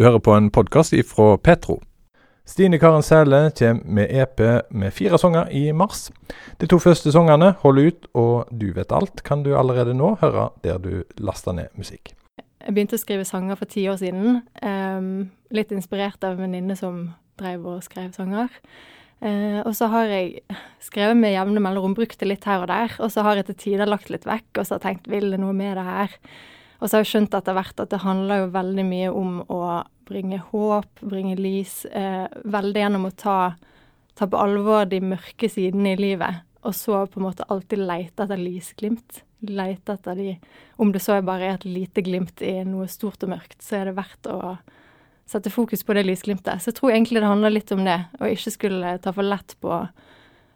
[0.00, 1.74] Du hører på en podkast ifra Petro.
[2.48, 4.40] Stine Karen Sæle kommer med EP
[4.72, 6.06] med fire sanger i mars.
[6.60, 10.48] De to første sangene, 'Hold ut' og 'Du vet alt', kan du allerede nå høre
[10.64, 12.14] der du laster ned musikk.
[12.66, 14.42] Jeg begynte å skrive sanger for ti år siden.
[14.62, 18.48] Um, litt inspirert av en venninne som drev og skrev sanger.
[19.22, 20.40] Uh, og så har jeg
[20.80, 22.96] skrevet med jevne mellomrom, brukt det litt her og der.
[23.00, 25.40] Og så har jeg til tider lagt litt vekk, og så har tenkt vil det
[25.40, 26.16] noe med det her?
[26.80, 29.60] Og så har jeg skjønt etter hvert at det handler jo veldig mye om å
[30.08, 31.84] bringe håp, bringe lys.
[31.86, 33.38] Eh, veldig gjennom å ta,
[34.16, 36.40] ta, på alvor de mørke sidene i livet.
[36.64, 39.22] Og så på en måte alltid leite etter lysglimt.
[39.44, 40.34] Leite etter de
[40.80, 43.88] Om det så er bare et lite glimt i noe stort og mørkt, så er
[43.88, 44.56] det verdt å
[45.28, 46.60] sette fokus på det lysglimtet.
[46.60, 49.54] Så jeg tror egentlig det handler litt om det, å ikke skulle ta for lett
[49.60, 49.82] på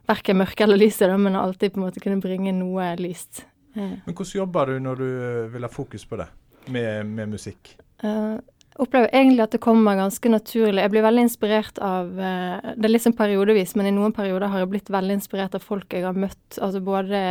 [0.08, 4.38] verken mørket eller lyset, men alltid på en måte kunne bringe noe lyst men hvordan
[4.38, 6.28] jobber du når du eh, vil ha fokus på det,
[6.72, 7.74] med, med musikk?
[8.04, 8.38] Uh,
[8.82, 10.82] opplever egentlig at det kommer ganske naturlig.
[10.82, 14.62] Jeg blir veldig inspirert av uh, Det er sånn periodevis, men i noen perioder har
[14.62, 17.22] jeg blitt veldig inspirert av folk jeg har møtt, altså både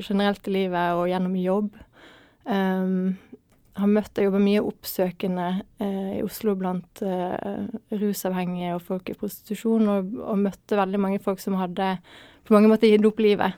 [0.00, 1.74] generelt i livet og gjennom jobb.
[2.44, 3.18] Um,
[3.78, 5.44] har møtt Jeg jobber mye oppsøkende
[5.80, 7.00] eh, i Oslo blant
[7.94, 11.94] rusavhengige og folk i prostitusjon, og, og møtte veldig mange folk som hadde
[12.44, 13.56] på mange måter gitt opp livet.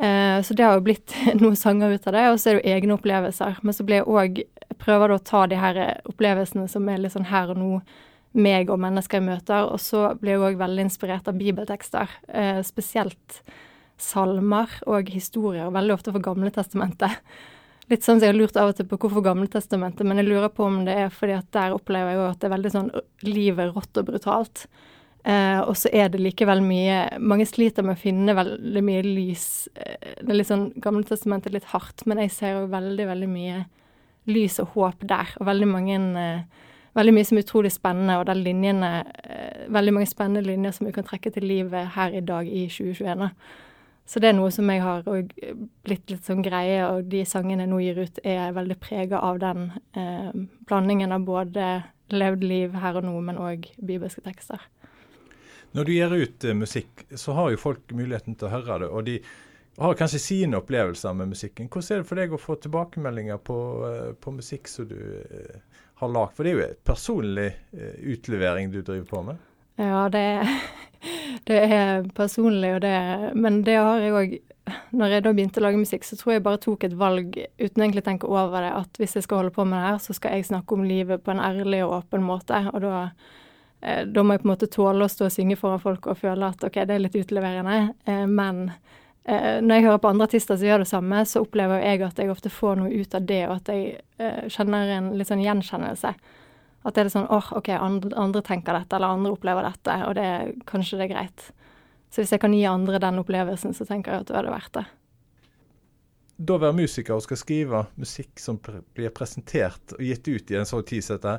[0.00, 2.60] Eh, så det har jo blitt noen sanger ut av det, og så er det
[2.62, 3.60] jo egne opplevelser.
[3.62, 4.42] Men så blir jeg òg
[4.80, 5.76] Prøver å ta de her
[6.08, 7.80] opplevelsene som er litt sånn her og nå,
[8.40, 12.14] meg og mennesker jeg møter, og så blir jeg òg veldig inspirert av bibeltekster.
[12.32, 13.40] Eh, spesielt
[14.00, 17.18] salmer og historier, veldig ofte for Gamle testamentet.
[17.92, 20.30] Litt sånn som jeg har lurt av og til på hvorfor Gamle testamentet, men jeg
[20.30, 22.72] lurer på om det er fordi at der opplever jeg jo at det er veldig
[22.78, 22.90] sånn
[23.26, 24.64] livet rått og brutalt.
[25.20, 29.68] Uh, og så er det likevel mye Mange sliter med å finne veldig mye lys.
[29.76, 33.06] Uh, det er litt sånn Gamle testamentet er litt hardt, men jeg ser jo veldig,
[33.10, 33.58] veldig mye
[34.32, 35.34] lys og håp der.
[35.40, 38.88] Og veldig mange eh, Veldig mye som er utrolig spennende, og der linjene
[39.70, 43.30] Veldig mange spennende linjer som vi kan trekke til livet her i dag i 2021.
[44.10, 47.70] Så det er noe som jeg har blitt litt sånn greie, og de sangene jeg
[47.70, 49.68] nå gir ut, er veldig prega av den
[50.66, 51.68] blandingen av både
[52.10, 54.66] levd liv her og nå, men òg bibelske tekster.
[55.76, 58.90] Når du gir ut uh, musikk, så har jo folk muligheten til å høre det.
[58.90, 59.16] Og de
[59.80, 61.70] har kanskje sine opplevelser med musikken.
[61.70, 65.80] Hvordan er det for deg å få tilbakemeldinger på, uh, på musikk som du uh,
[66.02, 66.36] har lagd?
[66.36, 67.48] For det er jo et personlig
[68.14, 69.48] utlevering du driver på med?
[69.80, 70.24] Ja, det,
[71.48, 72.96] det er personlig, og det,
[73.38, 74.38] men det har jeg òg
[74.94, 77.82] når jeg da begynte å lage musikk, så tror jeg bare tok et valg uten
[77.82, 80.14] egentlig å tenke over det, at hvis jeg skal holde på med det her, så
[80.16, 82.60] skal jeg snakke om livet på en ærlig og åpen måte.
[82.70, 83.08] Og da
[83.80, 86.50] da må jeg på en måte tåle å stå og synge foran folk og føle
[86.52, 87.78] at OK, det er litt utleverende.
[88.04, 88.66] Eh, men
[89.24, 92.20] eh, når jeg hører på andre artister som gjør det samme, så opplever jeg at
[92.20, 96.12] jeg ofte får noe ut av det, og at jeg kjenner en litt sånn gjenkjennelse.
[96.80, 100.14] At det er sånn åh, OK, andre, andre, tenker dette, eller andre opplever dette, og
[100.16, 100.28] det,
[100.68, 101.50] kanskje det er greit.
[102.10, 104.54] Så hvis jeg kan gi andre den opplevelsen, så tenker jeg at da er det
[104.54, 104.86] verdt det.
[106.40, 110.56] Da å være musiker og skal skrive musikk som blir presentert og gitt ut i
[110.56, 111.34] en sånn tid som dette,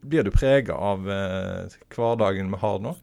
[0.00, 2.94] blir du prega av eh, hverdagen vi har nå?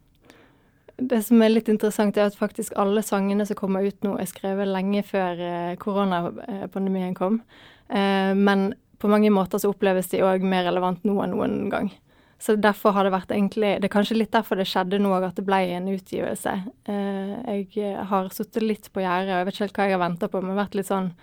[0.95, 4.29] Det som er litt interessant, er at faktisk alle sangene som kommer ut nå, er
[4.31, 7.41] skrevet lenge før eh, koronapandemien kom.
[7.89, 8.69] Eh, men
[9.01, 11.91] på mange måter så oppleves de òg mer relevant nå enn noen gang.
[12.39, 15.23] Så derfor har det vært egentlig Det er kanskje litt derfor det skjedde nå òg,
[15.27, 16.53] at det ble en utgivelse.
[16.85, 20.29] Jeg har sittet litt på gjerdet, og jeg vet ikke helt hva jeg har venta
[20.31, 21.13] på, men vært litt sånn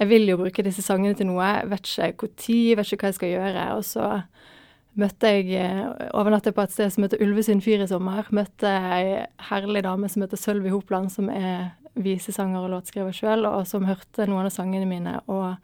[0.00, 3.12] Jeg vil jo bruke disse sangene til noe, jeg vet ikke når, vet ikke hva
[3.12, 3.66] jeg skal gjøre.
[3.76, 4.08] Og så
[5.00, 8.28] møtte jeg eh, Overnattet på et sted som heter Ulvesund fyr i sommer.
[8.34, 13.66] Møtte ei herlig dame som heter Sølvi Hopland, som er visesanger og låtskriver sjøl, og
[13.70, 15.54] som hørte noen av sangene mine og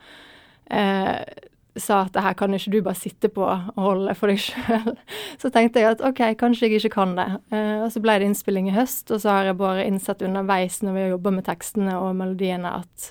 [0.71, 1.19] eh,
[1.79, 4.97] sa at det her kan ikke du bare sitte på og holde for deg sjøl.
[5.43, 7.29] Så tenkte jeg at OK, kanskje jeg ikke kan det.
[7.55, 10.81] Eh, og så ble det innspilling i høst, og så har jeg bare innsett underveis
[10.85, 13.07] når vi har jobba med tekstene og melodiene, at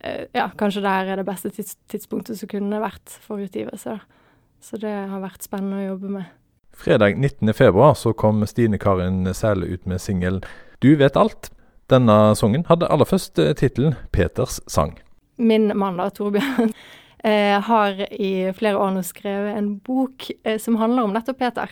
[0.00, 3.98] eh, ja, kanskje det her er det beste tids tidspunktet som kunne vært for utgivelse.
[3.98, 4.23] da.
[4.64, 6.30] Så det har vært spennende å jobbe med.
[6.74, 10.40] Fredag 19.2 så kom Stine Karin Sæle ut med singelen
[10.80, 11.50] 'Du vet alt'.
[11.92, 14.96] Denne sangen hadde aller først eh, tittelen 'Peters sang'.
[15.36, 16.72] Min mann, da, Torbjørn,
[17.24, 21.68] eh, har i flere år nå skrevet en bok eh, som handler om nettopp Peter.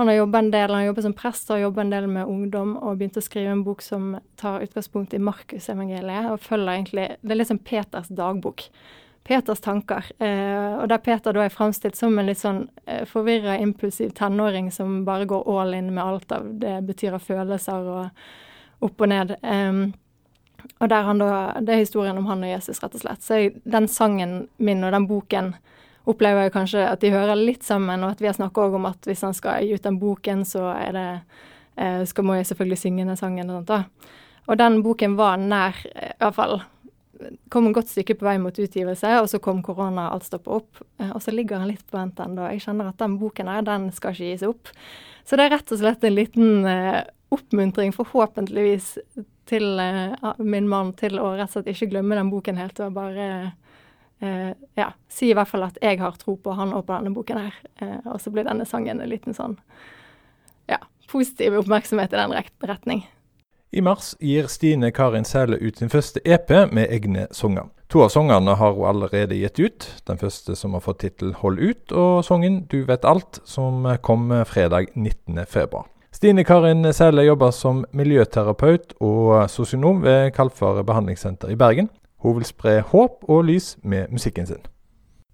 [0.00, 2.24] Han har jobba en del, han har jobbet som prest og jobba en del med
[2.24, 7.08] ungdom, og begynt å skrive en bok som tar utgangspunkt i Markusevangeliet, og følger egentlig
[7.20, 8.70] Det er litt som Peters dagbok.
[9.24, 10.04] Peters tanker.
[10.18, 14.70] Eh, og der Peter da er framstilt som en litt sånn eh, forvirra, impulsiv tenåring
[14.74, 18.24] som bare går all in med alt av det betyr av følelser og
[18.82, 19.36] opp og ned.
[19.42, 19.82] Eh,
[20.78, 23.22] og der han da, Det er historien om han og Jesus, rett og slett.
[23.22, 25.54] Så jeg, den sangen min og den boken
[26.10, 28.88] opplever jeg kanskje at de hører litt sammen, og at vi har snakka òg om
[28.90, 31.08] at hvis han skal gi ut den boken, så er det
[31.78, 33.70] eh, skal må jeg selvfølgelig synge den sangen og sånt.
[33.70, 34.10] da.
[34.50, 36.60] Og den boken var nær, eh, iallfall
[37.52, 40.82] kom et godt stykke på vei mot utgivelse, og så kom korona, alt stoppa opp.
[40.98, 42.48] Eh, og så ligger han litt på vent ennå.
[42.54, 44.72] Jeg kjenner at den boken her, den skal ikke gis opp.
[45.28, 47.02] Så det er rett og slett en liten eh,
[47.32, 48.94] oppmuntring, forhåpentligvis,
[49.48, 52.94] til eh, min mann til å rett og slett ikke glemme den boken helt, og
[52.96, 53.26] bare
[54.22, 57.14] eh, ja, si i hvert fall at jeg har tro på han og på denne
[57.14, 57.58] boken her.
[57.82, 59.58] Eh, og så blir denne sangen en liten sånn
[60.70, 60.78] ja,
[61.10, 62.36] positiv oppmerksomhet i den
[62.70, 63.04] retning.
[63.74, 67.70] I mars gir Stine Karin Sæle ut sin første EP med egne sanger.
[67.88, 69.86] To av sangene har hun allerede gitt ut.
[70.06, 74.28] Den første som har fått tittel 'Hold ut', og sangen 'Du vet alt', som kom
[74.44, 75.84] fredag 19.2.
[76.12, 81.88] Stine Karin Sæle jobber som miljøterapeut og sosionom ved Kalfaret behandlingssenter i Bergen.
[82.18, 84.60] Hun vil spre håp og lys med musikken sin.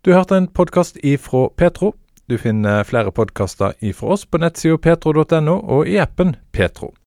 [0.05, 1.94] Du hørte en podkast ifra Petro.
[2.31, 6.94] Du finner flere podkaster ifra oss på nettsida petro.no og i appen Petro.